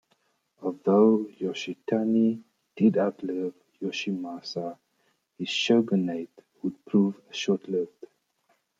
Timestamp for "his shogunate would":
5.37-6.83